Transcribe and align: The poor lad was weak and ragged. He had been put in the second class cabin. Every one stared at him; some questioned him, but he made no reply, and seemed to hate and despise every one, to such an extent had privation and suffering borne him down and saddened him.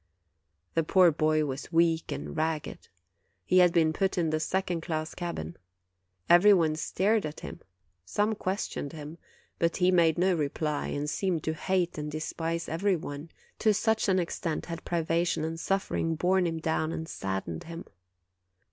The 0.73 0.81
poor 0.81 1.13
lad 1.19 1.43
was 1.43 1.71
weak 1.71 2.11
and 2.11 2.35
ragged. 2.35 2.87
He 3.45 3.59
had 3.59 3.71
been 3.71 3.93
put 3.93 4.17
in 4.17 4.31
the 4.31 4.39
second 4.39 4.81
class 4.81 5.13
cabin. 5.13 5.57
Every 6.27 6.53
one 6.55 6.75
stared 6.75 7.23
at 7.23 7.41
him; 7.41 7.59
some 8.03 8.33
questioned 8.33 8.93
him, 8.93 9.19
but 9.59 9.77
he 9.77 9.91
made 9.91 10.17
no 10.17 10.33
reply, 10.33 10.87
and 10.87 11.07
seemed 11.07 11.43
to 11.43 11.53
hate 11.53 11.99
and 11.99 12.11
despise 12.11 12.67
every 12.67 12.95
one, 12.95 13.29
to 13.59 13.75
such 13.75 14.09
an 14.09 14.17
extent 14.17 14.65
had 14.65 14.85
privation 14.85 15.43
and 15.43 15.59
suffering 15.59 16.15
borne 16.15 16.47
him 16.47 16.57
down 16.57 16.91
and 16.91 17.07
saddened 17.07 17.65
him. 17.65 17.85